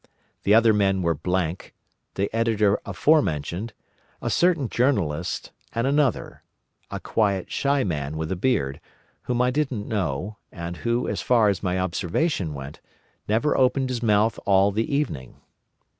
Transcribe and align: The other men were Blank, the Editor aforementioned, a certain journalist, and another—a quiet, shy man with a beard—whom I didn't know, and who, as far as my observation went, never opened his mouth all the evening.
The 0.41 0.55
other 0.55 0.73
men 0.73 1.03
were 1.03 1.13
Blank, 1.13 1.75
the 2.15 2.27
Editor 2.35 2.79
aforementioned, 2.87 3.71
a 4.19 4.31
certain 4.31 4.67
journalist, 4.67 5.51
and 5.73 5.85
another—a 5.85 6.99
quiet, 7.01 7.51
shy 7.51 7.83
man 7.83 8.17
with 8.17 8.31
a 8.31 8.35
beard—whom 8.35 9.43
I 9.43 9.51
didn't 9.51 9.87
know, 9.87 10.37
and 10.51 10.77
who, 10.77 11.07
as 11.07 11.21
far 11.21 11.49
as 11.49 11.61
my 11.61 11.77
observation 11.77 12.55
went, 12.55 12.81
never 13.27 13.55
opened 13.55 13.89
his 13.89 14.01
mouth 14.01 14.39
all 14.47 14.71
the 14.71 14.91
evening. 14.91 15.35